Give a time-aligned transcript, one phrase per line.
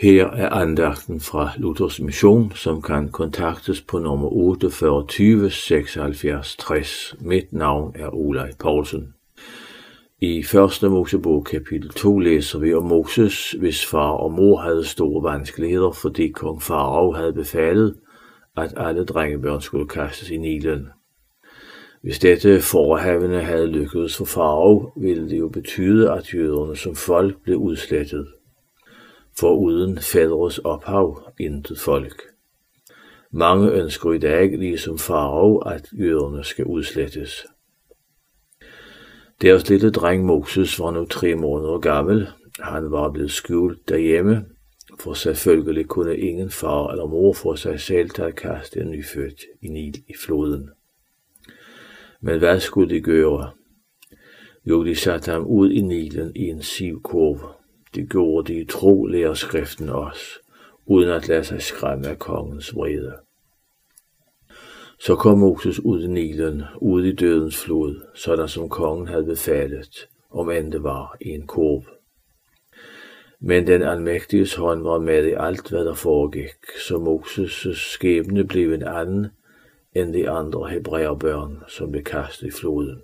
[0.00, 7.14] Her er andagten fra Luthers Mission, som kan kontaktes på nummer 48 76 60.
[7.20, 9.14] Mit navn er Olaj Poulsen.
[10.20, 10.38] I
[10.82, 10.90] 1.
[10.90, 16.28] Mosebog kapitel 2 læser vi om Moses, hvis far og mor havde store vanskeligheder, fordi
[16.28, 17.94] kong Farao havde befalet,
[18.56, 20.86] at alle drengebørn skulle kastes i Nilen.
[22.02, 27.42] Hvis dette forhavende havde lykkedes for Farao, ville det jo betyde, at jøderne som folk
[27.42, 28.26] blev udslettet
[29.40, 32.22] for uden fædres ophav intet folk.
[33.30, 37.46] Mange ønsker i dag, ligesom farao, at jøderne skal udslettes.
[39.42, 42.28] Deres lille dreng Moses var nu tre måneder gammel.
[42.60, 44.44] Han var blevet skjult derhjemme,
[45.00, 49.40] for selvfølgelig kunne ingen far eller mor få sig selv til at kaste en nyfødt
[49.62, 50.70] i Nil i floden.
[52.20, 53.50] Men hvad skulle de gøre?
[54.64, 57.48] Jo, de satte ham ud i Nilen i en sivkurve.
[57.94, 60.38] Det gjorde de tro, skriften os,
[60.86, 63.12] uden at lade sig skræmme af kongens vrede.
[65.00, 70.08] Så kom Moses ud i Nilen, ud i dødens flod, sådan som kongen havde befalet,
[70.30, 71.84] om end det var i en kurv.
[73.40, 76.54] Men den almægtiges hånd var med i alt, hvad der foregik,
[76.88, 79.26] så Moses' skæbne blev en anden
[79.94, 83.02] end de andre hebræerbørn, som blev kastet i floden.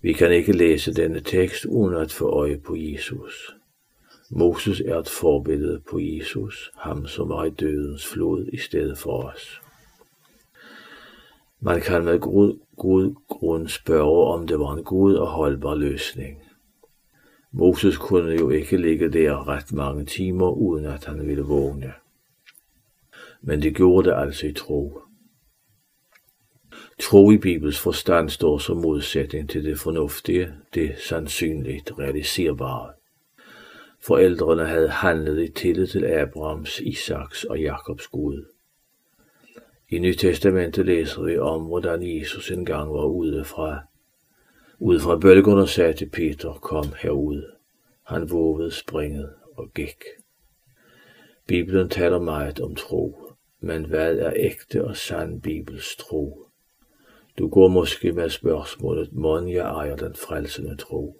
[0.00, 3.54] Vi kan ikke læse denne tekst uden at få øje på Jesus.
[4.30, 9.22] Moses er et forbillede på Jesus, ham som var i dødens flod i stedet for
[9.22, 9.60] os.
[11.60, 16.42] Man kan med god, god grund spørge, om det var en god og holdbar løsning.
[17.52, 21.92] Moses kunne jo ikke ligge der ret mange timer, uden at han ville vågne.
[23.42, 25.00] Men det gjorde det altså i tro.
[27.08, 32.92] Tro i Bibels forstand står som modsætning til det fornuftige, det sandsynligt realiserbare.
[34.00, 38.44] Forældrene havde handlet i tillid til Abrahams, Isaks og Jakobs Gud.
[39.88, 43.80] I Nytestamentet læser vi om, hvordan Jesus engang var ude fra,
[44.78, 47.42] ude fra bølgerne og sagde til Peter, kom herud.
[48.02, 50.04] Han vågede springet og gik.
[51.46, 56.47] Bibelen taler meget om tro, men hvad er ægte og sand Bibels tro?
[57.38, 61.16] Du går måske med spørgsmålet, mon jeg ejer den frelsende tro?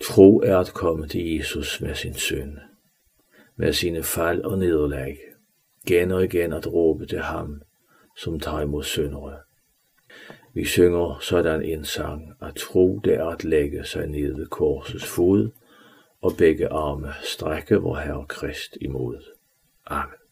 [0.00, 2.58] Tro er at komme til Jesus med sin søn,
[3.56, 5.18] med sine fald og nederlag,
[5.86, 7.62] igen og igen at råbe til ham,
[8.16, 9.38] som tager imod syndere.
[10.54, 15.06] Vi synger sådan en sang, at tro det er at lægge sig ned ved korsets
[15.06, 15.50] fod,
[16.20, 19.22] og begge arme strække vor Herre Krist imod.
[19.86, 20.25] Amen.